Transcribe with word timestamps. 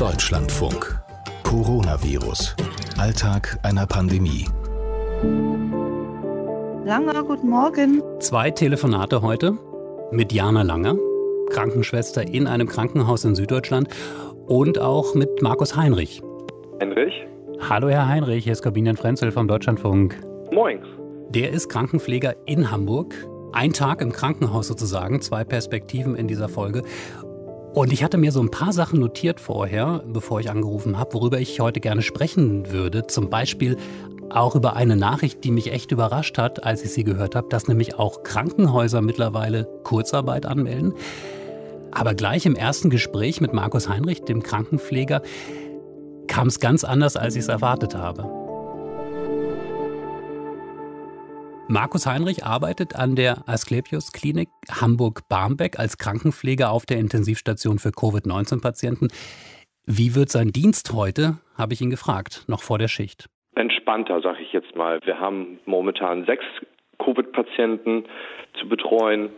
Deutschlandfunk. 0.00 0.98
Coronavirus. 1.42 2.56
Alltag 2.96 3.58
einer 3.62 3.86
Pandemie. 3.86 4.46
Langer, 6.86 7.22
guten 7.22 7.50
Morgen. 7.50 8.02
Zwei 8.18 8.50
Telefonate 8.50 9.20
heute 9.20 9.58
mit 10.10 10.32
Jana 10.32 10.62
Langer, 10.62 10.96
Krankenschwester 11.50 12.26
in 12.26 12.46
einem 12.46 12.66
Krankenhaus 12.66 13.26
in 13.26 13.34
Süddeutschland 13.34 13.88
und 14.46 14.78
auch 14.78 15.14
mit 15.14 15.42
Markus 15.42 15.76
Heinrich. 15.76 16.22
Heinrich? 16.80 17.12
Hallo 17.68 17.90
Herr 17.90 18.08
Heinrich, 18.08 18.44
hier 18.44 18.54
ist 18.54 18.62
Corbinian 18.62 18.96
Frenzel 18.96 19.30
vom 19.30 19.48
Deutschlandfunk. 19.48 20.18
Moin. 20.50 20.78
Der 21.28 21.50
ist 21.50 21.68
Krankenpfleger 21.68 22.36
in 22.46 22.70
Hamburg. 22.70 23.14
Ein 23.52 23.72
Tag 23.72 24.00
im 24.00 24.12
Krankenhaus 24.12 24.68
sozusagen, 24.68 25.20
zwei 25.20 25.42
Perspektiven 25.42 26.14
in 26.14 26.28
dieser 26.28 26.48
Folge. 26.48 26.84
Und 27.72 27.92
ich 27.92 28.02
hatte 28.02 28.18
mir 28.18 28.32
so 28.32 28.40
ein 28.40 28.50
paar 28.50 28.72
Sachen 28.72 28.98
notiert 28.98 29.38
vorher, 29.38 30.02
bevor 30.06 30.40
ich 30.40 30.50
angerufen 30.50 30.98
habe, 30.98 31.14
worüber 31.14 31.38
ich 31.38 31.60
heute 31.60 31.80
gerne 31.80 32.02
sprechen 32.02 32.72
würde. 32.72 33.06
Zum 33.06 33.30
Beispiel 33.30 33.76
auch 34.28 34.56
über 34.56 34.74
eine 34.74 34.96
Nachricht, 34.96 35.44
die 35.44 35.50
mich 35.50 35.72
echt 35.72 35.92
überrascht 35.92 36.36
hat, 36.38 36.64
als 36.64 36.84
ich 36.84 36.92
sie 36.92 37.04
gehört 37.04 37.36
habe, 37.36 37.48
dass 37.48 37.68
nämlich 37.68 37.96
auch 37.96 38.22
Krankenhäuser 38.22 39.02
mittlerweile 39.02 39.68
Kurzarbeit 39.84 40.46
anmelden. 40.46 40.94
Aber 41.92 42.14
gleich 42.14 42.46
im 42.46 42.56
ersten 42.56 42.90
Gespräch 42.90 43.40
mit 43.40 43.52
Markus 43.52 43.88
Heinrich, 43.88 44.22
dem 44.22 44.42
Krankenpfleger, 44.42 45.22
kam 46.26 46.48
es 46.48 46.60
ganz 46.60 46.84
anders, 46.84 47.16
als 47.16 47.34
ich 47.34 47.42
es 47.42 47.48
erwartet 47.48 47.94
habe. 47.94 48.39
Markus 51.72 52.04
Heinrich 52.04 52.44
arbeitet 52.44 52.96
an 52.96 53.14
der 53.14 53.44
Asklepios 53.46 54.10
Klinik 54.10 54.48
Hamburg-Barmbek 54.80 55.78
als 55.78 55.98
Krankenpfleger 55.98 56.72
auf 56.72 56.84
der 56.84 56.98
Intensivstation 56.98 57.78
für 57.78 57.92
Covid-19-Patienten. 57.92 59.06
Wie 59.86 60.16
wird 60.16 60.30
sein 60.30 60.48
Dienst 60.48 60.92
heute, 60.92 61.38
habe 61.56 61.72
ich 61.72 61.80
ihn 61.80 61.90
gefragt, 61.90 62.42
noch 62.48 62.62
vor 62.62 62.78
der 62.78 62.88
Schicht. 62.88 63.26
Entspannter, 63.54 64.20
sage 64.20 64.42
ich 64.42 64.52
jetzt 64.52 64.74
mal. 64.74 64.98
Wir 65.04 65.20
haben 65.20 65.60
momentan 65.64 66.24
sechs 66.26 66.42
Covid-Patienten 66.98 68.04
zu 68.58 68.68
betreuen. 68.68 69.28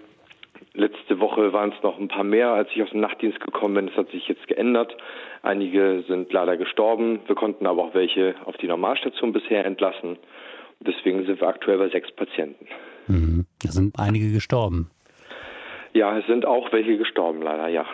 Letzte 0.73 1.21
Woche 1.21 1.53
waren 1.53 1.75
es 1.77 1.83
noch 1.83 1.99
ein 1.99 2.09
paar 2.09 2.25
mehr, 2.25 2.49
als 2.49 2.71
ich 2.75 2.83
aus 2.83 2.89
dem 2.93 3.01
Nachtdienst 3.01 3.41
gekommen 3.41 3.75
bin. 3.75 3.87
Das 3.89 3.97
hat 3.97 4.11
sich 4.11 4.27
jetzt 4.27 4.49
geändert. 4.49 4.97
Einige 5.43 6.03
sind 6.09 6.33
leider 6.33 6.57
gestorben. 6.57 7.21
Wir 7.27 7.35
konnten 7.35 7.67
aber 7.67 7.83
auch 7.83 7.95
welche 7.95 8.37
auf 8.47 8.57
die 8.57 8.69
Normalstation 8.69 9.35
bisher 9.35 9.67
entlassen. 9.67 10.17
Deswegen 10.87 11.25
sind 11.27 11.41
wir 11.41 11.49
aktuell 11.49 11.79
bei 11.79 11.89
sechs 11.89 12.11
Patienten. 12.13 12.67
Mhm. 13.09 13.47
Da 13.63 13.73
sind 13.73 13.99
einige 13.99 14.33
gestorben. 14.33 14.91
Ja, 15.95 16.19
es 16.19 16.27
sind 16.27 16.47
auch 16.47 16.73
welche 16.73 16.97
gestorben, 16.97 17.43
leider, 17.43 17.69
ja. 17.69 17.85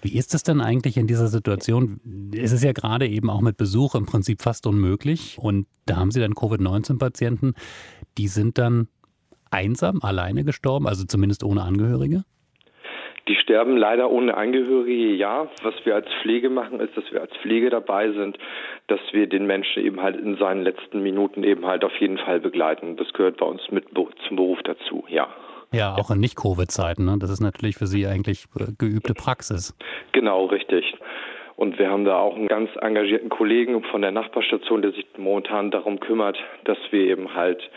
Wie 0.00 0.16
ist 0.16 0.34
es 0.34 0.42
denn 0.42 0.62
eigentlich 0.62 0.96
in 0.96 1.06
dieser 1.06 1.26
Situation? 1.26 2.30
Es 2.34 2.52
ist 2.52 2.64
ja 2.64 2.72
gerade 2.72 3.06
eben 3.06 3.28
auch 3.28 3.42
mit 3.42 3.58
Besuch 3.58 3.94
im 3.94 4.06
Prinzip 4.06 4.40
fast 4.40 4.66
unmöglich. 4.66 5.36
Und 5.38 5.66
da 5.84 5.96
haben 5.96 6.10
Sie 6.10 6.20
dann 6.20 6.34
Covid-19-Patienten, 6.34 7.54
die 8.16 8.28
sind 8.28 8.56
dann 8.56 8.88
einsam, 9.50 10.00
alleine 10.02 10.44
gestorben, 10.44 10.88
also 10.88 11.04
zumindest 11.04 11.44
ohne 11.44 11.62
Angehörige? 11.62 12.24
Die 13.26 13.36
sterben 13.36 13.76
leider 13.76 14.10
ohne 14.10 14.36
Angehörige, 14.36 15.14
ja. 15.14 15.48
Was 15.62 15.74
wir 15.84 15.94
als 15.94 16.06
Pflege 16.20 16.50
machen, 16.50 16.80
ist, 16.80 16.96
dass 16.96 17.10
wir 17.10 17.22
als 17.22 17.34
Pflege 17.38 17.70
dabei 17.70 18.10
sind, 18.12 18.38
dass 18.86 19.00
wir 19.12 19.26
den 19.26 19.46
Menschen 19.46 19.82
eben 19.82 20.02
halt 20.02 20.16
in 20.16 20.36
seinen 20.36 20.62
letzten 20.62 21.02
Minuten 21.02 21.42
eben 21.42 21.66
halt 21.66 21.84
auf 21.84 21.96
jeden 22.00 22.18
Fall 22.18 22.40
begleiten. 22.40 22.96
Das 22.96 23.12
gehört 23.14 23.38
bei 23.38 23.46
uns 23.46 23.62
mit 23.70 23.86
zum 24.28 24.36
Beruf 24.36 24.58
dazu, 24.64 25.04
ja. 25.08 25.28
Ja, 25.72 25.96
auch 25.96 26.10
in 26.10 26.20
Nicht-Covid-Zeiten. 26.20 27.04
Ne? 27.04 27.16
Das 27.18 27.30
ist 27.30 27.40
natürlich 27.40 27.76
für 27.76 27.86
Sie 27.86 28.06
eigentlich 28.06 28.44
äh, 28.58 28.66
geübte 28.78 29.14
Praxis. 29.14 29.76
Genau, 30.12 30.44
richtig. 30.44 30.94
Und 31.56 31.78
wir 31.78 31.88
haben 31.88 32.04
da 32.04 32.18
auch 32.18 32.34
einen 32.34 32.48
ganz 32.48 32.70
engagierten 32.80 33.28
Kollegen 33.28 33.82
von 33.84 34.02
der 34.02 34.10
Nachbarstation, 34.10 34.82
der 34.82 34.90
sich 34.90 35.06
momentan 35.16 35.70
darum 35.70 36.00
kümmert, 36.00 36.36
dass 36.64 36.78
wir 36.90 37.06
eben 37.06 37.34
halt 37.34 37.70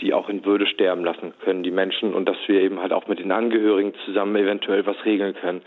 die 0.00 0.14
auch 0.14 0.28
in 0.28 0.44
Würde 0.44 0.66
sterben 0.66 1.04
lassen 1.04 1.32
können, 1.44 1.62
die 1.62 1.72
Menschen, 1.72 2.14
und 2.14 2.28
dass 2.28 2.36
wir 2.46 2.60
eben 2.60 2.80
halt 2.80 2.92
auch 2.92 3.08
mit 3.08 3.18
den 3.18 3.32
Angehörigen 3.32 3.92
zusammen 4.04 4.36
eventuell 4.36 4.86
was 4.86 5.04
regeln 5.04 5.34
können. 5.34 5.62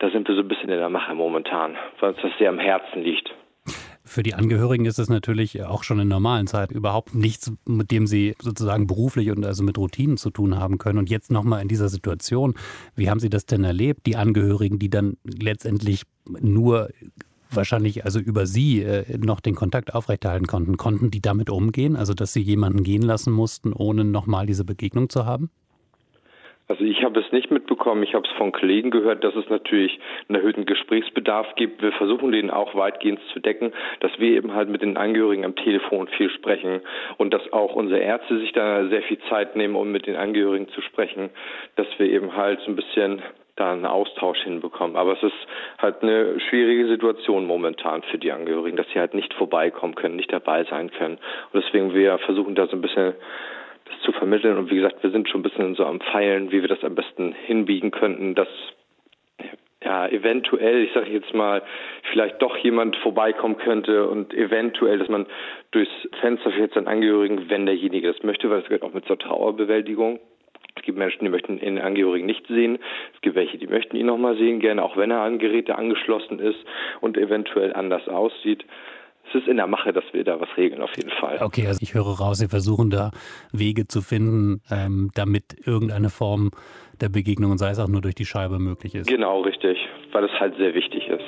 Da 0.00 0.10
sind 0.10 0.26
wir 0.26 0.34
so 0.34 0.40
ein 0.40 0.48
bisschen 0.48 0.70
in 0.70 0.78
der 0.78 0.88
Mache 0.88 1.14
momentan, 1.14 1.76
weil 2.00 2.10
uns 2.10 2.22
das 2.22 2.36
sehr 2.38 2.48
am 2.48 2.58
Herzen 2.58 3.02
liegt. 3.02 3.32
Für 4.04 4.24
die 4.24 4.34
Angehörigen 4.34 4.84
ist 4.84 4.98
es 4.98 5.08
natürlich 5.08 5.62
auch 5.62 5.84
schon 5.84 6.00
in 6.00 6.08
normalen 6.08 6.48
Zeiten 6.48 6.74
überhaupt 6.74 7.14
nichts, 7.14 7.52
mit 7.66 7.92
dem 7.92 8.08
sie 8.08 8.34
sozusagen 8.42 8.88
beruflich 8.88 9.30
und 9.30 9.46
also 9.46 9.62
mit 9.62 9.78
Routinen 9.78 10.16
zu 10.16 10.30
tun 10.30 10.56
haben 10.56 10.78
können. 10.78 10.98
Und 10.98 11.08
jetzt 11.08 11.30
nochmal 11.30 11.62
in 11.62 11.68
dieser 11.68 11.88
Situation, 11.88 12.54
wie 12.96 13.08
haben 13.08 13.20
Sie 13.20 13.30
das 13.30 13.46
denn 13.46 13.62
erlebt, 13.62 14.06
die 14.06 14.16
Angehörigen, 14.16 14.80
die 14.80 14.90
dann 14.90 15.18
letztendlich 15.24 16.02
nur 16.26 16.90
wahrscheinlich 17.48 18.04
also 18.04 18.18
über 18.18 18.46
Sie 18.46 18.82
äh, 18.82 19.18
noch 19.18 19.40
den 19.40 19.54
Kontakt 19.54 19.94
aufrechterhalten 19.94 20.46
konnten. 20.46 20.76
Konnten 20.76 21.10
die 21.10 21.20
damit 21.20 21.48
umgehen, 21.48 21.94
also 21.94 22.12
dass 22.12 22.32
Sie 22.32 22.40
jemanden 22.40 22.82
gehen 22.82 23.02
lassen 23.02 23.32
mussten, 23.32 23.72
ohne 23.72 24.04
nochmal 24.04 24.46
diese 24.46 24.64
Begegnung 24.64 25.10
zu 25.10 25.26
haben? 25.26 25.50
Also 26.68 26.84
ich 26.84 27.02
habe 27.02 27.20
es 27.20 27.30
nicht 27.32 27.50
mitbekommen. 27.50 28.02
Ich 28.02 28.14
habe 28.14 28.26
es 28.26 28.34
von 28.36 28.52
Kollegen 28.52 28.90
gehört, 28.90 29.24
dass 29.24 29.34
es 29.34 29.48
natürlich 29.50 29.98
einen 30.28 30.36
erhöhten 30.36 30.64
Gesprächsbedarf 30.64 31.54
gibt. 31.56 31.82
Wir 31.82 31.92
versuchen 31.92 32.32
den 32.32 32.50
auch 32.50 32.74
weitgehend 32.74 33.20
zu 33.32 33.40
decken, 33.40 33.72
dass 34.00 34.12
wir 34.18 34.36
eben 34.36 34.54
halt 34.54 34.68
mit 34.68 34.82
den 34.82 34.96
Angehörigen 34.96 35.44
am 35.44 35.56
Telefon 35.56 36.08
viel 36.08 36.30
sprechen 36.30 36.80
und 37.18 37.34
dass 37.34 37.52
auch 37.52 37.74
unsere 37.74 38.00
Ärzte 38.00 38.38
sich 38.38 38.52
da 38.52 38.86
sehr 38.88 39.02
viel 39.02 39.18
Zeit 39.28 39.56
nehmen, 39.56 39.76
um 39.76 39.90
mit 39.90 40.06
den 40.06 40.16
Angehörigen 40.16 40.68
zu 40.68 40.80
sprechen, 40.80 41.30
dass 41.76 41.86
wir 41.98 42.06
eben 42.06 42.36
halt 42.36 42.60
so 42.60 42.70
ein 42.70 42.76
bisschen 42.76 43.22
da 43.56 43.72
einen 43.72 43.84
Austausch 43.84 44.38
hinbekommen. 44.38 44.96
Aber 44.96 45.12
es 45.12 45.22
ist 45.22 45.46
halt 45.78 46.02
eine 46.02 46.40
schwierige 46.40 46.88
Situation 46.88 47.46
momentan 47.46 48.02
für 48.04 48.18
die 48.18 48.32
Angehörigen, 48.32 48.76
dass 48.76 48.88
sie 48.94 48.98
halt 48.98 49.14
nicht 49.14 49.34
vorbeikommen 49.34 49.94
können, 49.94 50.16
nicht 50.16 50.32
dabei 50.32 50.64
sein 50.64 50.90
können. 50.90 51.18
Und 51.52 51.62
deswegen 51.62 51.92
wir 51.92 52.18
versuchen 52.18 52.54
da 52.54 52.66
so 52.66 52.76
ein 52.76 52.80
bisschen 52.80 53.14
zu 54.00 54.12
vermitteln. 54.12 54.56
Und 54.56 54.70
wie 54.70 54.76
gesagt, 54.76 55.02
wir 55.02 55.10
sind 55.10 55.28
schon 55.28 55.40
ein 55.40 55.44
bisschen 55.44 55.74
so 55.74 55.84
am 55.84 56.00
Feilen, 56.00 56.50
wie 56.50 56.60
wir 56.60 56.68
das 56.68 56.84
am 56.84 56.94
besten 56.94 57.32
hinbiegen 57.32 57.90
könnten, 57.90 58.34
dass 58.34 58.48
ja, 59.84 60.06
eventuell, 60.08 60.84
ich 60.84 60.92
sage 60.92 61.10
jetzt 61.10 61.34
mal, 61.34 61.62
vielleicht 62.12 62.40
doch 62.40 62.56
jemand 62.56 62.96
vorbeikommen 62.96 63.58
könnte 63.58 64.08
und 64.08 64.32
eventuell, 64.32 64.98
dass 64.98 65.08
man 65.08 65.26
durchs 65.72 65.90
Fenster 66.20 66.50
jetzt 66.56 66.74
seinen 66.74 66.86
Angehörigen, 66.86 67.50
wenn 67.50 67.66
derjenige 67.66 68.12
das 68.12 68.22
möchte, 68.22 68.48
weil 68.48 68.60
es 68.60 68.66
gehört 68.66 68.84
auch 68.84 68.94
mit 68.94 69.06
zur 69.06 69.18
Trauerbewältigung, 69.18 70.20
es 70.74 70.82
gibt 70.82 70.98
Menschen, 70.98 71.24
die 71.24 71.30
möchten 71.30 71.58
den 71.58 71.78
Angehörigen 71.78 72.26
nicht 72.26 72.46
sehen. 72.46 72.78
Es 73.14 73.20
gibt 73.20 73.36
welche, 73.36 73.58
die 73.58 73.66
möchten 73.66 73.96
ihn 73.96 74.06
nochmal 74.06 74.36
sehen, 74.36 74.58
gerne 74.58 74.82
auch 74.82 74.96
wenn 74.96 75.10
er 75.10 75.20
an 75.20 75.38
Geräte 75.38 75.76
angeschlossen 75.76 76.38
ist 76.38 76.58
und 77.00 77.16
eventuell 77.16 77.74
anders 77.74 78.08
aussieht. 78.08 78.64
Es 79.32 79.40
ist 79.40 79.48
in 79.48 79.56
der 79.56 79.66
Mache, 79.66 79.94
dass 79.94 80.04
wir 80.12 80.24
da 80.24 80.38
was 80.40 80.48
regeln, 80.58 80.82
auf 80.82 80.94
jeden 80.96 81.10
Fall. 81.10 81.38
Okay, 81.40 81.66
also 81.66 81.78
ich 81.80 81.94
höre 81.94 82.18
raus, 82.18 82.38
Sie 82.38 82.48
versuchen 82.48 82.90
da 82.90 83.12
Wege 83.50 83.88
zu 83.88 84.02
finden, 84.02 84.60
ähm, 84.70 85.10
damit 85.14 85.56
irgendeine 85.66 86.10
Form 86.10 86.50
der 87.00 87.08
Begegnung, 87.08 87.56
sei 87.56 87.70
es 87.70 87.78
auch 87.78 87.88
nur 87.88 88.02
durch 88.02 88.14
die 88.14 88.26
Scheibe, 88.26 88.58
möglich 88.58 88.94
ist. 88.94 89.06
Genau, 89.08 89.40
richtig, 89.40 89.78
weil 90.12 90.24
es 90.24 90.30
halt 90.38 90.54
sehr 90.58 90.74
wichtig 90.74 91.08
ist. 91.08 91.24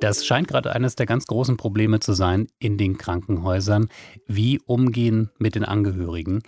Das 0.00 0.24
scheint 0.24 0.46
gerade 0.46 0.72
eines 0.72 0.94
der 0.94 1.06
ganz 1.06 1.26
großen 1.26 1.56
Probleme 1.56 1.98
zu 1.98 2.12
sein 2.12 2.46
in 2.60 2.76
den 2.76 2.96
Krankenhäusern. 2.96 3.88
Wie 4.26 4.60
umgehen 4.66 5.30
mit 5.38 5.56
den 5.56 5.64
Angehörigen? 5.64 6.42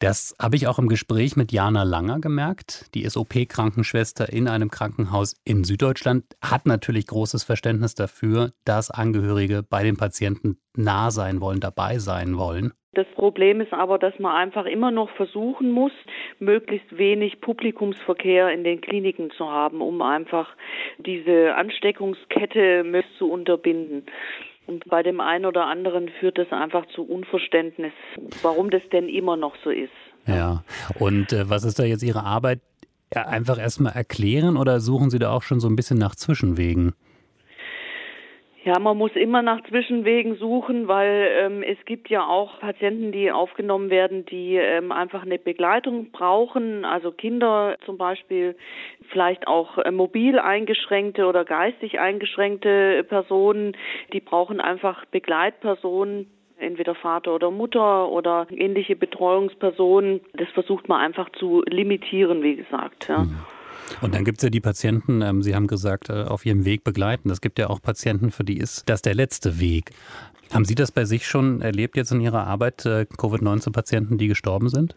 Das 0.00 0.34
habe 0.40 0.56
ich 0.56 0.66
auch 0.66 0.78
im 0.78 0.88
Gespräch 0.88 1.36
mit 1.36 1.52
Jana 1.52 1.82
Langer 1.82 2.20
gemerkt. 2.20 2.86
Die 2.94 3.02
ist 3.02 3.18
OP-Krankenschwester 3.18 4.32
in 4.32 4.48
einem 4.48 4.70
Krankenhaus 4.70 5.36
in 5.44 5.62
Süddeutschland, 5.62 6.24
hat 6.40 6.64
natürlich 6.64 7.06
großes 7.06 7.44
Verständnis 7.44 7.94
dafür, 7.96 8.52
dass 8.64 8.90
Angehörige 8.90 9.62
bei 9.62 9.82
den 9.82 9.98
Patienten 9.98 10.56
nah 10.74 11.10
sein 11.10 11.42
wollen, 11.42 11.60
dabei 11.60 11.98
sein 11.98 12.38
wollen. 12.38 12.72
Das 12.94 13.06
Problem 13.14 13.60
ist 13.60 13.74
aber, 13.74 13.98
dass 13.98 14.18
man 14.18 14.34
einfach 14.34 14.64
immer 14.64 14.90
noch 14.90 15.10
versuchen 15.10 15.70
muss, 15.70 15.92
möglichst 16.38 16.96
wenig 16.96 17.42
Publikumsverkehr 17.42 18.50
in 18.52 18.64
den 18.64 18.80
Kliniken 18.80 19.30
zu 19.32 19.50
haben, 19.50 19.82
um 19.82 20.00
einfach 20.00 20.48
diese 20.96 21.54
Ansteckungskette 21.56 23.04
zu 23.18 23.30
unterbinden. 23.30 24.06
Und 24.70 24.84
bei 24.88 25.02
dem 25.02 25.20
einen 25.20 25.46
oder 25.46 25.66
anderen 25.66 26.08
führt 26.20 26.38
das 26.38 26.52
einfach 26.52 26.86
zu 26.94 27.02
Unverständnis, 27.02 27.92
warum 28.42 28.70
das 28.70 28.82
denn 28.92 29.08
immer 29.08 29.36
noch 29.36 29.56
so 29.64 29.70
ist. 29.70 29.90
Ja, 30.28 30.62
und 31.00 31.32
äh, 31.32 31.50
was 31.50 31.64
ist 31.64 31.80
da 31.80 31.82
jetzt 31.82 32.04
Ihre 32.04 32.22
Arbeit? 32.22 32.60
Ja, 33.12 33.26
einfach 33.26 33.58
erstmal 33.58 33.94
erklären 33.94 34.56
oder 34.56 34.78
suchen 34.78 35.10
Sie 35.10 35.18
da 35.18 35.32
auch 35.32 35.42
schon 35.42 35.58
so 35.58 35.66
ein 35.66 35.74
bisschen 35.74 35.98
nach 35.98 36.14
Zwischenwegen? 36.14 36.92
Ja, 38.62 38.78
man 38.78 38.98
muss 38.98 39.12
immer 39.14 39.40
nach 39.40 39.62
Zwischenwegen 39.64 40.36
suchen, 40.36 40.86
weil 40.86 41.30
ähm, 41.32 41.62
es 41.62 41.78
gibt 41.86 42.10
ja 42.10 42.26
auch 42.26 42.60
Patienten, 42.60 43.10
die 43.10 43.32
aufgenommen 43.32 43.88
werden, 43.88 44.26
die 44.26 44.56
ähm, 44.56 44.92
einfach 44.92 45.22
eine 45.22 45.38
Begleitung 45.38 46.10
brauchen, 46.10 46.84
also 46.84 47.10
Kinder 47.10 47.76
zum 47.86 47.96
Beispiel, 47.96 48.54
vielleicht 49.10 49.48
auch 49.48 49.78
äh, 49.78 49.90
mobil 49.90 50.38
eingeschränkte 50.38 51.24
oder 51.24 51.46
geistig 51.46 52.00
eingeschränkte 52.00 53.02
Personen, 53.08 53.78
die 54.12 54.20
brauchen 54.20 54.60
einfach 54.60 55.06
Begleitpersonen, 55.06 56.30
entweder 56.58 56.94
Vater 56.94 57.34
oder 57.34 57.50
Mutter 57.50 58.10
oder 58.10 58.46
ähnliche 58.50 58.94
Betreuungspersonen. 58.94 60.20
Das 60.34 60.50
versucht 60.50 60.86
man 60.86 61.00
einfach 61.00 61.30
zu 61.30 61.62
limitieren, 61.66 62.42
wie 62.42 62.56
gesagt. 62.56 63.08
Ja. 63.08 63.20
Mhm. 63.20 63.36
Und 64.00 64.14
dann 64.14 64.24
gibt 64.24 64.38
es 64.38 64.42
ja 64.44 64.50
die 64.50 64.60
Patienten, 64.60 65.22
ähm, 65.22 65.42
Sie 65.42 65.54
haben 65.54 65.66
gesagt, 65.66 66.08
äh, 66.08 66.24
auf 66.24 66.46
ihrem 66.46 66.64
Weg 66.64 66.84
begleiten. 66.84 67.30
Es 67.30 67.40
gibt 67.40 67.58
ja 67.58 67.68
auch 67.68 67.80
Patienten, 67.82 68.30
für 68.30 68.44
die 68.44 68.58
ist 68.58 68.88
das 68.88 69.02
der 69.02 69.14
letzte 69.14 69.60
Weg. 69.60 69.92
Haben 70.52 70.64
Sie 70.64 70.74
das 70.74 70.90
bei 70.90 71.04
sich 71.04 71.26
schon 71.26 71.60
erlebt 71.60 71.96
jetzt 71.96 72.10
in 72.10 72.20
Ihrer 72.20 72.46
Arbeit, 72.46 72.84
äh, 72.84 73.06
Covid-19-Patienten, 73.06 74.18
die 74.18 74.28
gestorben 74.28 74.68
sind? 74.68 74.96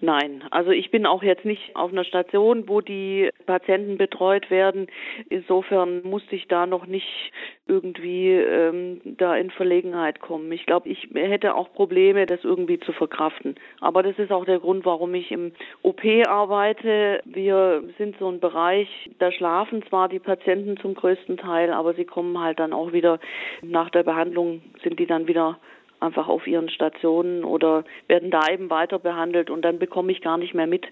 Nein, 0.00 0.44
also 0.52 0.70
ich 0.70 0.92
bin 0.92 1.06
auch 1.06 1.24
jetzt 1.24 1.44
nicht 1.44 1.74
auf 1.74 1.90
einer 1.90 2.04
Station, 2.04 2.68
wo 2.68 2.80
die 2.80 3.30
Patienten 3.46 3.98
betreut 3.98 4.48
werden. 4.48 4.86
Insofern 5.28 6.02
musste 6.04 6.36
ich 6.36 6.46
da 6.46 6.66
noch 6.66 6.86
nicht 6.86 7.32
irgendwie 7.66 8.30
ähm, 8.30 9.00
da 9.04 9.36
in 9.36 9.50
Verlegenheit 9.50 10.20
kommen. 10.20 10.52
Ich 10.52 10.66
glaube, 10.66 10.88
ich 10.88 11.08
hätte 11.14 11.56
auch 11.56 11.72
Probleme, 11.72 12.26
das 12.26 12.44
irgendwie 12.44 12.78
zu 12.78 12.92
verkraften. 12.92 13.56
Aber 13.80 14.04
das 14.04 14.16
ist 14.20 14.30
auch 14.30 14.44
der 14.44 14.60
Grund, 14.60 14.86
warum 14.86 15.14
ich 15.14 15.32
im 15.32 15.50
OP 15.82 16.04
arbeite. 16.28 17.20
Wir 17.24 17.82
sind 17.98 18.16
so 18.20 18.30
ein 18.30 18.38
Bereich, 18.38 18.88
da 19.18 19.32
schlafen 19.32 19.82
zwar 19.88 20.08
die 20.08 20.20
Patienten 20.20 20.76
zum 20.76 20.94
größten 20.94 21.38
Teil, 21.38 21.72
aber 21.72 21.94
sie 21.94 22.04
kommen 22.04 22.38
halt 22.40 22.60
dann 22.60 22.72
auch 22.72 22.92
wieder 22.92 23.18
nach 23.62 23.90
der 23.90 24.04
Behandlung, 24.04 24.62
sind 24.84 25.00
die 25.00 25.06
dann 25.06 25.26
wieder 25.26 25.58
einfach 26.00 26.28
auf 26.28 26.46
ihren 26.46 26.68
Stationen 26.68 27.44
oder 27.44 27.84
werden 28.06 28.30
da 28.30 28.42
eben 28.50 28.70
weiter 28.70 28.98
behandelt 28.98 29.50
und 29.50 29.62
dann 29.62 29.78
bekomme 29.78 30.12
ich 30.12 30.20
gar 30.20 30.38
nicht 30.38 30.54
mehr 30.54 30.66
mit 30.66 30.86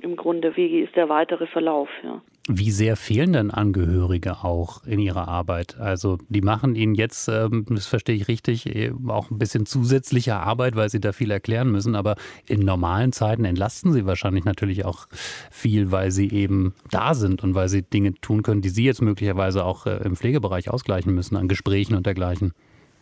im 0.00 0.16
Grunde, 0.16 0.56
wie 0.56 0.80
ist 0.80 0.96
der 0.96 1.08
weitere 1.08 1.46
Verlauf. 1.46 1.88
Ja. 2.02 2.20
Wie 2.46 2.70
sehr 2.70 2.96
fehlen 2.96 3.32
denn 3.32 3.50
Angehörige 3.50 4.44
auch 4.44 4.84
in 4.84 4.98
ihrer 4.98 5.28
Arbeit? 5.28 5.78
Also 5.80 6.18
die 6.28 6.42
machen 6.42 6.74
ihnen 6.74 6.94
jetzt, 6.94 7.26
ähm, 7.28 7.64
das 7.70 7.86
verstehe 7.86 8.14
ich 8.16 8.28
richtig, 8.28 8.66
eh, 8.66 8.92
auch 9.08 9.30
ein 9.30 9.38
bisschen 9.38 9.64
zusätzliche 9.64 10.36
Arbeit, 10.36 10.76
weil 10.76 10.90
sie 10.90 11.00
da 11.00 11.12
viel 11.12 11.30
erklären 11.30 11.72
müssen, 11.72 11.94
aber 11.94 12.16
in 12.46 12.60
normalen 12.60 13.12
Zeiten 13.12 13.46
entlasten 13.46 13.94
sie 13.94 14.04
wahrscheinlich 14.04 14.44
natürlich 14.44 14.84
auch 14.84 15.06
viel, 15.50 15.90
weil 15.90 16.10
sie 16.10 16.30
eben 16.30 16.74
da 16.90 17.14
sind 17.14 17.42
und 17.42 17.54
weil 17.54 17.70
sie 17.70 17.80
Dinge 17.80 18.12
tun 18.20 18.42
können, 18.42 18.60
die 18.60 18.68
sie 18.68 18.84
jetzt 18.84 19.00
möglicherweise 19.00 19.64
auch 19.64 19.86
äh, 19.86 20.02
im 20.04 20.14
Pflegebereich 20.14 20.68
ausgleichen 20.68 21.14
müssen 21.14 21.36
an 21.36 21.48
Gesprächen 21.48 21.94
und 21.94 22.04
dergleichen. 22.04 22.52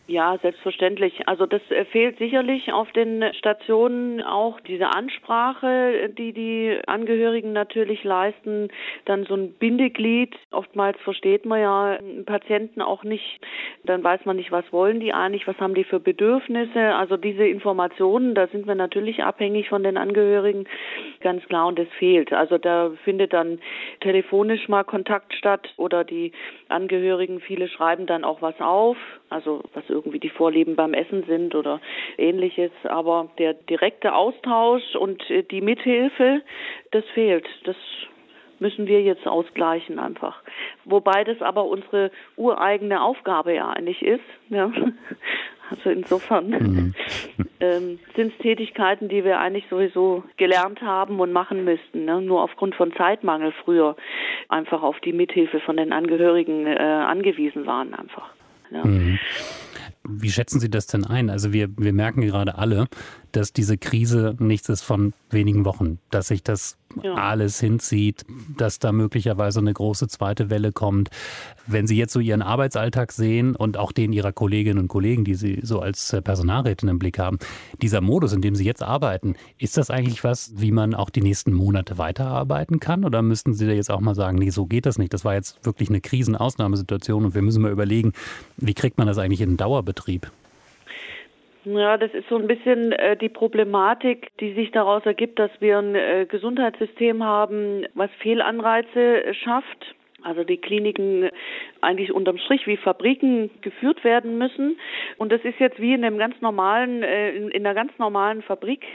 Ja, 0.05 0.37
selbstverständlich. 0.41 1.29
Also 1.29 1.45
das 1.45 1.61
äh, 1.71 1.85
fehlt 1.85 2.17
sicherlich 2.17 2.73
auf 2.73 2.91
den 2.91 3.23
Stationen 3.35 4.21
auch 4.21 4.59
diese 4.59 4.87
Ansprache, 4.93 6.09
die 6.09 6.33
die 6.33 6.77
Angehörigen 6.87 7.53
natürlich 7.53 8.03
leisten, 8.03 8.67
dann 9.05 9.23
so 9.23 9.35
ein 9.35 9.53
Bindeglied. 9.53 10.35
Oftmals 10.51 10.99
versteht 11.05 11.45
man 11.45 11.61
ja 11.61 11.99
Patienten 12.25 12.81
auch 12.81 13.05
nicht, 13.05 13.39
dann 13.85 14.03
weiß 14.03 14.25
man 14.25 14.35
nicht, 14.35 14.51
was 14.51 14.65
wollen 14.73 14.99
die 14.99 15.13
eigentlich, 15.13 15.47
was 15.47 15.57
haben 15.59 15.73
die 15.73 15.85
für 15.85 16.01
Bedürfnisse. 16.01 16.95
Also 16.95 17.15
diese 17.15 17.47
Informationen, 17.47 18.35
da 18.35 18.47
sind 18.47 18.67
wir 18.67 18.75
natürlich 18.75 19.23
abhängig 19.23 19.69
von 19.69 19.83
den 19.83 19.95
Angehörigen, 19.95 20.65
ganz 21.21 21.45
klar, 21.45 21.67
und 21.67 21.79
das 21.79 21.87
fehlt. 21.97 22.33
Also 22.33 22.57
da 22.57 22.91
findet 23.05 23.31
dann 23.31 23.59
telefonisch 24.01 24.67
mal 24.67 24.83
Kontakt 24.83 25.33
statt 25.33 25.73
oder 25.77 26.03
die 26.03 26.33
Angehörigen, 26.67 27.39
viele 27.39 27.69
schreiben 27.69 28.05
dann 28.05 28.25
auch 28.25 28.41
was 28.41 28.59
auf, 28.59 28.97
also 29.29 29.63
was 29.73 29.92
irgendwie 29.93 30.19
die 30.19 30.29
Vorlieben 30.29 30.75
beim 30.75 30.93
Essen 30.93 31.23
sind 31.27 31.55
oder 31.55 31.79
ähnliches. 32.17 32.71
Aber 32.83 33.29
der 33.37 33.53
direkte 33.53 34.13
Austausch 34.13 34.95
und 34.95 35.29
äh, 35.29 35.43
die 35.43 35.61
Mithilfe, 35.61 36.41
das 36.91 37.05
fehlt. 37.13 37.47
Das 37.63 37.77
müssen 38.59 38.87
wir 38.87 39.01
jetzt 39.01 39.27
ausgleichen 39.27 39.99
einfach. 39.99 40.41
Wobei 40.85 41.23
das 41.23 41.41
aber 41.41 41.65
unsere 41.65 42.11
ureigene 42.37 43.01
Aufgabe 43.01 43.53
ja 43.53 43.69
eigentlich 43.69 44.01
ist. 44.01 44.23
Ja. 44.49 44.71
Also 45.69 45.89
insofern 45.89 46.49
mhm. 46.49 46.93
ähm, 47.61 47.97
sind 48.15 48.33
es 48.33 48.37
Tätigkeiten, 48.39 49.07
die 49.07 49.23
wir 49.23 49.39
eigentlich 49.39 49.65
sowieso 49.69 50.23
gelernt 50.37 50.81
haben 50.81 51.19
und 51.19 51.31
machen 51.31 51.63
müssten. 51.63 52.05
Ne? 52.05 52.21
Nur 52.21 52.43
aufgrund 52.43 52.75
von 52.75 52.93
Zeitmangel 52.93 53.53
früher 53.63 53.95
einfach 54.49 54.83
auf 54.83 54.99
die 54.99 55.13
Mithilfe 55.13 55.61
von 55.61 55.77
den 55.77 55.93
Angehörigen 55.93 56.67
äh, 56.67 56.77
angewiesen 56.77 57.65
waren 57.65 57.93
einfach. 57.93 58.29
Ja. 58.73 58.85
Mhm. 58.85 59.19
Wie 60.05 60.31
schätzen 60.31 60.59
Sie 60.59 60.69
das 60.69 60.87
denn 60.87 61.05
ein? 61.05 61.29
Also 61.29 61.53
wir, 61.53 61.69
wir 61.77 61.93
merken 61.93 62.21
gerade 62.21 62.55
alle, 62.57 62.87
dass 63.33 63.51
diese 63.51 63.77
Krise 63.77 64.35
nichts 64.39 64.69
ist 64.69 64.81
von 64.81 65.13
wenigen 65.29 65.65
Wochen, 65.65 65.99
dass 66.11 66.27
sich 66.27 66.43
das 66.43 66.77
ja. 67.01 67.15
alles 67.15 67.59
hinzieht, 67.59 68.23
dass 68.57 68.79
da 68.79 68.91
möglicherweise 68.91 69.59
eine 69.59 69.73
große 69.73 70.07
zweite 70.07 70.49
Welle 70.49 70.71
kommt. 70.71 71.09
Wenn 71.65 71.87
Sie 71.87 71.97
jetzt 71.97 72.13
so 72.13 72.19
Ihren 72.19 72.41
Arbeitsalltag 72.41 73.11
sehen 73.11 73.55
und 73.55 73.77
auch 73.77 73.91
den 73.91 74.13
Ihrer 74.13 74.31
Kolleginnen 74.31 74.79
und 74.79 74.87
Kollegen, 74.87 75.23
die 75.23 75.35
Sie 75.35 75.59
so 75.63 75.79
als 75.79 76.15
Personalrätin 76.23 76.89
im 76.89 76.99
Blick 76.99 77.17
haben, 77.17 77.39
dieser 77.81 78.01
Modus, 78.01 78.33
in 78.33 78.41
dem 78.41 78.55
Sie 78.55 78.65
jetzt 78.65 78.83
arbeiten, 78.83 79.35
ist 79.57 79.77
das 79.77 79.89
eigentlich 79.89 80.23
was, 80.23 80.53
wie 80.55 80.71
man 80.71 80.93
auch 80.93 81.09
die 81.09 81.21
nächsten 81.21 81.53
Monate 81.53 81.97
weiterarbeiten 81.97 82.79
kann? 82.79 83.03
Oder 83.03 83.21
müssten 83.21 83.53
Sie 83.53 83.65
da 83.65 83.73
jetzt 83.73 83.89
auch 83.89 84.01
mal 84.01 84.15
sagen, 84.15 84.37
nee, 84.37 84.51
so 84.51 84.65
geht 84.67 84.85
das 84.85 84.97
nicht? 84.97 85.13
Das 85.13 85.25
war 85.25 85.33
jetzt 85.33 85.65
wirklich 85.65 85.89
eine 85.89 86.01
Krisenausnahmesituation 86.01 87.25
und 87.25 87.35
wir 87.35 87.41
müssen 87.41 87.63
mal 87.63 87.71
überlegen, 87.71 88.13
wie 88.57 88.75
kriegt 88.75 88.97
man 88.97 89.07
das 89.07 89.17
eigentlich 89.17 89.41
in 89.41 89.51
den 89.51 89.57
Dauerbetrieb? 89.57 90.31
Ja, 91.65 91.97
das 91.97 92.13
ist 92.13 92.27
so 92.27 92.37
ein 92.37 92.47
bisschen 92.47 92.91
äh, 92.91 93.15
die 93.15 93.29
Problematik, 93.29 94.27
die 94.39 94.53
sich 94.53 94.71
daraus 94.71 95.05
ergibt, 95.05 95.39
dass 95.39 95.51
wir 95.59 95.77
ein 95.77 95.95
äh, 95.95 96.25
Gesundheitssystem 96.27 97.23
haben, 97.23 97.85
was 97.93 98.09
Fehlanreize 98.19 99.23
äh, 99.23 99.33
schafft. 99.33 99.95
Also 100.23 100.43
die 100.43 100.57
Kliniken 100.57 101.29
eigentlich 101.81 102.11
unterm 102.11 102.37
Strich 102.37 102.65
wie 102.67 102.77
Fabriken 102.77 103.49
geführt 103.61 104.03
werden 104.03 104.37
müssen. 104.37 104.77
Und 105.17 105.31
das 105.31 105.41
ist 105.43 105.59
jetzt 105.59 105.79
wie 105.79 105.93
in 105.93 106.03
einem 106.03 106.17
ganz 106.17 106.39
normalen, 106.41 107.01
äh, 107.01 107.31
in, 107.31 107.49
in 107.49 107.65
einer 107.65 107.75
ganz 107.75 107.97
normalen 107.97 108.41
Fabrik. 108.41 108.85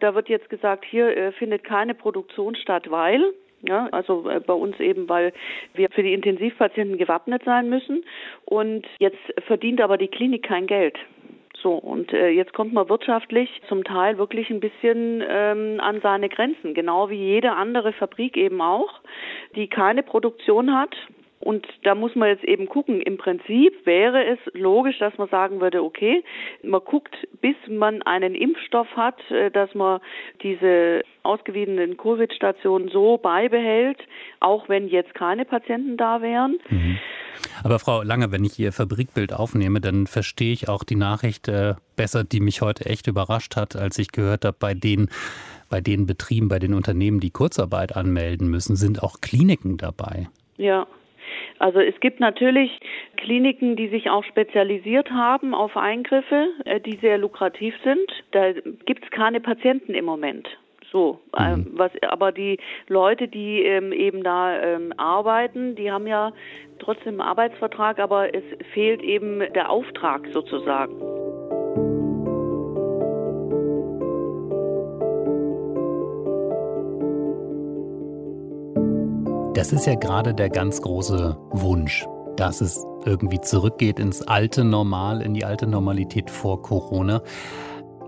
Da 0.00 0.14
wird 0.14 0.28
jetzt 0.28 0.50
gesagt, 0.50 0.84
hier 0.84 1.16
äh, 1.16 1.32
findet 1.32 1.62
keine 1.62 1.94
Produktion 1.94 2.56
statt, 2.56 2.90
weil 2.90 3.22
ja, 3.62 3.88
also 3.92 4.28
äh, 4.28 4.40
bei 4.40 4.54
uns 4.54 4.80
eben, 4.80 5.08
weil 5.08 5.32
wir 5.74 5.90
für 5.90 6.02
die 6.02 6.14
Intensivpatienten 6.14 6.98
gewappnet 6.98 7.42
sein 7.44 7.68
müssen. 7.68 8.04
Und 8.44 8.86
jetzt 8.98 9.18
verdient 9.46 9.80
aber 9.80 9.96
die 9.96 10.08
Klinik 10.08 10.44
kein 10.44 10.66
Geld. 10.66 10.98
So, 11.62 11.74
und 11.74 12.12
äh, 12.12 12.28
jetzt 12.28 12.54
kommt 12.54 12.72
man 12.72 12.88
wirtschaftlich 12.88 13.50
zum 13.68 13.84
Teil 13.84 14.18
wirklich 14.18 14.48
ein 14.50 14.60
bisschen 14.60 15.22
ähm, 15.28 15.80
an 15.80 16.00
seine 16.00 16.28
Grenzen, 16.28 16.74
genau 16.74 17.10
wie 17.10 17.16
jede 17.16 17.52
andere 17.52 17.92
Fabrik 17.92 18.36
eben 18.36 18.60
auch, 18.60 19.00
die 19.56 19.68
keine 19.68 20.02
Produktion 20.02 20.74
hat. 20.74 20.94
Und 21.40 21.66
da 21.84 21.94
muss 21.94 22.14
man 22.14 22.28
jetzt 22.28 22.44
eben 22.44 22.68
gucken. 22.68 23.00
Im 23.00 23.16
Prinzip 23.16 23.86
wäre 23.86 24.24
es 24.26 24.38
logisch, 24.52 24.98
dass 24.98 25.16
man 25.16 25.28
sagen 25.28 25.60
würde, 25.60 25.82
okay, 25.82 26.22
man 26.62 26.82
guckt, 26.84 27.16
bis 27.40 27.56
man 27.66 28.02
einen 28.02 28.34
Impfstoff 28.34 28.88
hat, 28.94 29.18
äh, 29.30 29.50
dass 29.50 29.74
man 29.74 30.00
diese 30.42 31.02
ausgewiesenen 31.22 31.96
Covid-Stationen 31.96 32.88
so 32.88 33.16
beibehält, 33.16 33.98
auch 34.40 34.68
wenn 34.68 34.88
jetzt 34.88 35.14
keine 35.14 35.46
Patienten 35.46 35.96
da 35.96 36.20
wären. 36.20 36.58
Mhm. 36.68 36.98
Aber 37.64 37.78
Frau 37.78 38.02
Lange, 38.02 38.32
wenn 38.32 38.44
ich 38.44 38.58
Ihr 38.58 38.72
Fabrikbild 38.72 39.32
aufnehme, 39.32 39.80
dann 39.80 40.06
verstehe 40.06 40.52
ich 40.52 40.68
auch 40.68 40.84
die 40.84 40.96
Nachricht 40.96 41.48
äh, 41.48 41.74
besser, 41.96 42.22
die 42.22 42.40
mich 42.40 42.60
heute 42.60 42.84
echt 42.84 43.06
überrascht 43.06 43.56
hat, 43.56 43.76
als 43.76 43.98
ich 43.98 44.12
gehört 44.12 44.44
habe, 44.44 44.56
bei 44.60 44.74
den 44.74 45.08
bei 45.70 45.80
den 45.80 46.04
Betrieben, 46.04 46.48
bei 46.48 46.58
den 46.58 46.74
Unternehmen, 46.74 47.20
die 47.20 47.30
Kurzarbeit 47.30 47.94
anmelden 47.96 48.48
müssen, 48.48 48.74
sind 48.74 49.04
auch 49.04 49.20
Kliniken 49.20 49.76
dabei. 49.76 50.28
Ja. 50.56 50.86
Also 51.60 51.78
es 51.78 52.00
gibt 52.00 52.20
natürlich 52.20 52.80
Kliniken, 53.18 53.76
die 53.76 53.88
sich 53.88 54.08
auch 54.08 54.24
spezialisiert 54.24 55.10
haben 55.10 55.54
auf 55.54 55.76
Eingriffe, 55.76 56.48
äh, 56.64 56.80
die 56.80 56.96
sehr 56.96 57.18
lukrativ 57.18 57.74
sind. 57.84 58.10
Da 58.32 58.52
gibt 58.86 59.04
es 59.04 59.10
keine 59.10 59.40
Patienten 59.40 59.94
im 59.94 60.06
Moment. 60.06 60.48
So, 60.90 61.20
ähm, 61.38 61.58
mhm. 61.58 61.66
was, 61.74 61.92
aber 62.08 62.32
die 62.32 62.58
Leute, 62.88 63.28
die 63.28 63.62
ähm, 63.62 63.92
eben 63.92 64.24
da 64.24 64.58
ähm, 64.60 64.92
arbeiten, 64.96 65.76
die 65.76 65.92
haben 65.92 66.06
ja 66.06 66.32
trotzdem 66.80 67.20
einen 67.20 67.28
Arbeitsvertrag, 67.28 68.00
aber 68.00 68.34
es 68.34 68.42
fehlt 68.72 69.02
eben 69.02 69.40
der 69.54 69.70
Auftrag 69.70 70.26
sozusagen. 70.32 70.94
Das 79.60 79.74
ist 79.74 79.86
ja 79.86 79.94
gerade 79.94 80.32
der 80.32 80.48
ganz 80.48 80.80
große 80.80 81.36
Wunsch, 81.50 82.06
dass 82.34 82.62
es 82.62 82.82
irgendwie 83.04 83.42
zurückgeht 83.42 83.98
ins 83.98 84.26
alte 84.26 84.64
Normal, 84.64 85.20
in 85.20 85.34
die 85.34 85.44
alte 85.44 85.66
Normalität 85.66 86.30
vor 86.30 86.62
Corona. 86.62 87.20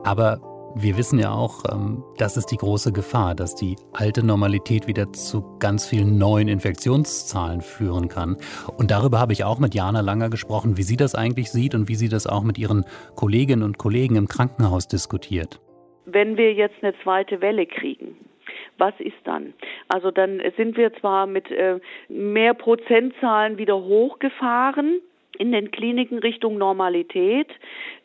Aber 0.03 0.41
wir 0.75 0.97
wissen 0.97 1.19
ja 1.19 1.31
auch, 1.31 1.65
ähm, 1.71 2.05
das 2.17 2.39
ist 2.39 2.47
die 2.47 2.57
große 2.57 2.93
Gefahr, 2.93 3.35
dass 3.35 3.55
die 3.55 3.77
alte 3.93 4.25
Normalität 4.25 4.87
wieder 4.87 5.13
zu 5.13 5.59
ganz 5.59 5.87
vielen 5.87 6.17
neuen 6.17 6.49
Infektionszahlen 6.49 7.61
führen 7.61 8.09
kann. 8.09 8.39
Und 8.79 8.91
darüber 8.91 9.21
habe 9.21 9.35
ich 9.35 9.45
auch 9.45 9.59
mit 9.59 9.75
Jana 9.75 10.01
Langer 10.01 10.31
gesprochen, 10.31 10.79
wie 10.79 10.85
sie 10.85 10.97
das 10.97 11.15
eigentlich 11.15 11.51
sieht 11.51 11.75
und 11.75 11.87
wie 11.87 11.97
sie 11.97 12.09
das 12.09 12.27
auch 12.27 12.45
mit 12.45 12.57
ihren 12.57 12.87
Kolleginnen 13.15 13.63
und 13.63 13.77
Kollegen 13.77 14.17
im 14.17 14.27
Krankenhaus 14.27 14.89
diskutiert. 14.89 15.61
Wenn 16.07 16.39
wir 16.39 16.55
jetzt 16.55 16.77
eine 16.81 16.95
zweite 17.05 17.43
Welle 17.43 17.67
kriegen, 17.67 18.17
was 18.83 18.95
ist 18.99 19.23
dann? 19.25 19.55
Also 19.87 20.11
dann 20.11 20.43
sind 20.57 20.77
wir 20.77 20.93
zwar 20.95 21.27
mit 21.27 21.49
äh, 21.53 21.79
mehr 22.09 22.53
Prozentzahlen 22.53 23.57
wieder 23.57 23.77
hochgefahren, 23.77 25.01
in 25.39 25.53
den 25.53 25.71
Kliniken 25.71 26.19
Richtung 26.19 26.59
Normalität. 26.59 27.49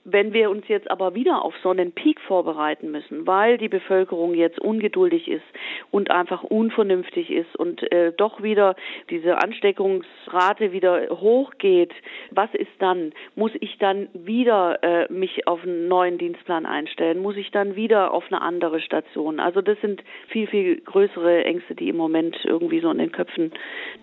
Wenn 0.10 0.31
wir 0.31 0.50
uns 0.50 0.65
jetzt 0.69 0.89
aber 0.89 1.15
wieder 1.15 1.43
auf 1.43 1.53
so 1.62 1.69
einen 1.69 1.91
Peak 1.91 2.22
vorbereiten 2.22 2.91
müssen, 2.91 3.27
weil 3.27 3.57
die 3.57 3.67
Bevölkerung 3.67 4.34
jetzt 4.36 4.57
ungeduldig 4.57 5.27
ist 5.27 5.43
und 5.91 6.12
einfach 6.12 6.43
unvernünftig 6.43 7.29
ist 7.29 7.53
und 7.57 7.91
äh, 7.91 8.13
doch 8.13 8.41
wieder 8.41 8.77
diese 9.10 9.38
Ansteckungsrate 9.43 10.72
wieder 10.72 11.10
hochgeht, 11.10 11.91
was 12.31 12.50
ist 12.53 12.72
dann? 12.79 13.12
Muss 13.36 13.51
ich 13.60 13.77
dann 13.79 14.07
wieder 14.13 14.81
äh, 14.81 15.12
mich 15.12 15.46
auf 15.46 15.63
einen 15.63 15.89
neuen 15.89 16.17
Dienstplan 16.17 16.65
einstellen? 16.65 17.22
Muss 17.22 17.36
ich 17.36 17.51
dann 17.51 17.75
wieder 17.75 18.13
auf 18.13 18.24
eine 18.29 18.41
andere 18.41 18.79
Station? 18.79 19.41
Also 19.41 19.62
das 19.62 19.77
sind 19.81 20.01
viel, 20.29 20.48
viel 20.48 20.79
größere 20.79 21.43
Ängste, 21.43 21.75
die 21.75 21.89
im 21.89 21.98
Moment 21.98 22.38
irgendwie 22.46 22.79
so 22.79 22.89
in 22.89 23.00
den 23.00 23.12
Köpfen 23.12 23.51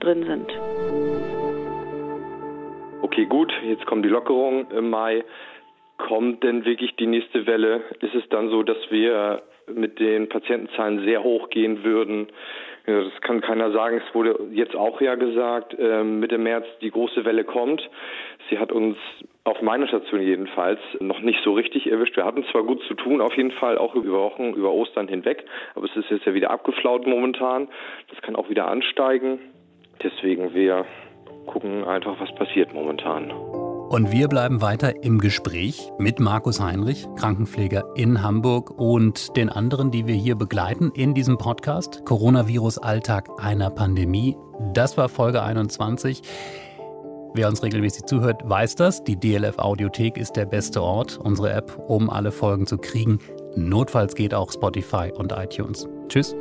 drin 0.00 0.25
sind 0.25 1.44
okay, 3.14 3.26
gut, 3.26 3.52
jetzt 3.62 3.87
kommen 3.87 4.02
die 4.02 4.09
Lockerungen 4.09 4.68
im 4.73 4.90
Mai. 4.90 5.25
Kommt 5.99 6.42
denn 6.42 6.64
wirklich 6.64 6.97
die 6.97 7.06
nächste 7.06 7.47
Welle? 7.47 7.83
Ist 8.00 8.14
es 8.16 8.28
dann 8.28 8.50
so, 8.50 8.64
dass 8.64 8.76
wir 8.90 9.42
mit 9.73 10.00
den 10.00 10.28
Patientenzahlen 10.28 11.04
sehr 11.04 11.23
hoch 11.23 11.49
gehen 11.49 11.85
würden? 11.85 12.26
Ja, 12.88 13.04
das 13.04 13.21
kann 13.21 13.40
keiner 13.40 13.71
sagen. 13.71 14.02
Es 14.04 14.14
wurde 14.16 14.49
jetzt 14.50 14.75
auch 14.75 15.00
ja 15.00 15.14
gesagt, 15.14 15.78
äh, 15.78 16.02
Mitte 16.02 16.38
März 16.38 16.66
die 16.80 16.90
große 16.90 17.25
Welle 17.25 17.44
kommt. 17.44 17.88
Sie 18.50 18.59
hat 18.59 18.73
uns 18.73 18.97
auf 19.44 19.62
meiner 19.62 19.87
Station 19.87 20.21
jedenfalls 20.21 20.80
noch 20.99 21.21
nicht 21.21 21.38
so 21.44 21.52
richtig 21.52 21.88
erwischt. 21.88 22.16
Wir 22.16 22.25
hatten 22.25 22.44
zwar 22.50 22.64
gut 22.64 22.83
zu 22.88 22.94
tun, 22.94 23.21
auf 23.21 23.37
jeden 23.37 23.52
Fall, 23.52 23.78
auch 23.78 23.94
über 23.94 24.18
Wochen, 24.18 24.54
über 24.54 24.73
Ostern 24.73 25.06
hinweg, 25.06 25.44
aber 25.76 25.87
es 25.87 25.94
ist 25.94 26.11
jetzt 26.11 26.26
ja 26.26 26.35
wieder 26.35 26.50
abgeflaut 26.50 27.06
momentan. 27.06 27.68
Das 28.11 28.21
kann 28.23 28.35
auch 28.35 28.50
wieder 28.50 28.66
ansteigen. 28.66 29.38
Deswegen 30.02 30.52
wir 30.52 30.85
gucken 31.47 31.85
einfach, 31.85 32.19
was 32.21 32.35
passiert 32.35 32.73
momentan. 32.75 33.31
Und 33.31 34.11
wir 34.11 34.29
bleiben 34.29 34.61
weiter 34.61 35.05
im 35.05 35.19
Gespräch 35.19 35.93
mit 35.99 36.19
Markus 36.19 36.61
Heinrich, 36.61 37.07
Krankenpfleger 37.17 37.85
in 37.95 38.23
Hamburg 38.23 38.71
und 38.76 39.37
den 39.37 39.49
anderen, 39.49 39.91
die 39.91 40.07
wir 40.07 40.14
hier 40.14 40.35
begleiten 40.35 40.91
in 40.95 41.14
diesem 41.14 41.38
Podcast. 41.38 42.05
Coronavirus 42.05 42.79
Alltag 42.79 43.29
einer 43.38 43.71
Pandemie. 43.71 44.37
Das 44.73 44.97
war 44.97 45.09
Folge 45.09 45.43
21. 45.43 46.23
Wer 47.35 47.49
uns 47.49 47.62
regelmäßig 47.62 48.05
zuhört, 48.07 48.43
weiß 48.45 48.76
das. 48.76 49.05
Die 49.05 49.17
DLF 49.17 49.59
Audiothek 49.59 50.17
ist 50.17 50.33
der 50.33 50.47
beste 50.47 50.83
Ort, 50.83 51.19
unsere 51.19 51.53
App, 51.53 51.79
um 51.87 52.09
alle 52.11 52.33
Folgen 52.33 52.67
zu 52.67 52.79
kriegen. 52.79 53.19
Notfalls 53.57 54.14
geht 54.14 54.35
auch 54.35 54.50
Spotify 54.50 55.12
und 55.14 55.33
iTunes. 55.33 55.88
Tschüss. 56.09 56.35